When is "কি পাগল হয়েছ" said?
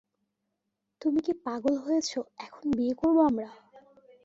1.25-2.11